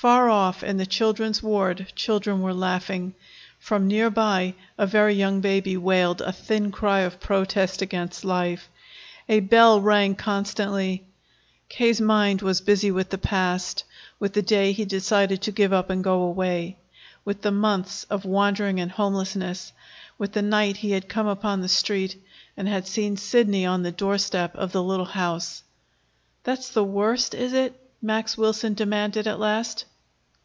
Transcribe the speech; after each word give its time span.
Far 0.00 0.30
off, 0.30 0.64
in 0.64 0.78
the 0.78 0.86
children's 0.86 1.42
ward, 1.42 1.92
children 1.94 2.40
were 2.40 2.54
laughing; 2.54 3.14
from 3.58 3.86
near 3.86 4.08
by 4.08 4.54
a 4.78 4.86
very 4.86 5.12
young 5.12 5.42
baby 5.42 5.76
wailed 5.76 6.22
a 6.22 6.32
thin 6.32 6.72
cry 6.72 7.00
of 7.00 7.20
protest 7.20 7.82
against 7.82 8.24
life; 8.24 8.70
a 9.28 9.40
bell 9.40 9.78
rang 9.78 10.14
constantly. 10.14 11.04
K.'s 11.68 12.00
mind 12.00 12.40
was 12.40 12.62
busy 12.62 12.90
with 12.90 13.10
the 13.10 13.18
past 13.18 13.84
with 14.18 14.32
the 14.32 14.40
day 14.40 14.72
he 14.72 14.86
decided 14.86 15.42
to 15.42 15.52
give 15.52 15.70
up 15.70 15.90
and 15.90 16.02
go 16.02 16.22
away, 16.22 16.78
with 17.26 17.42
the 17.42 17.52
months 17.52 18.04
of 18.04 18.24
wandering 18.24 18.80
and 18.80 18.92
homelessness, 18.92 19.70
with 20.16 20.32
the 20.32 20.40
night 20.40 20.78
he 20.78 20.92
had 20.92 21.10
come 21.10 21.26
upon 21.26 21.60
the 21.60 21.68
Street 21.68 22.16
and 22.56 22.66
had 22.68 22.88
seen 22.88 23.18
Sidney 23.18 23.66
on 23.66 23.82
the 23.82 23.92
doorstep 23.92 24.54
of 24.56 24.72
the 24.72 24.82
little 24.82 25.04
house. 25.04 25.62
"That's 26.42 26.70
the 26.70 26.84
worst, 26.84 27.34
is 27.34 27.52
it?" 27.52 27.74
Max 28.00 28.38
Wilson 28.38 28.72
demanded 28.72 29.26
at 29.26 29.38
last. 29.38 29.84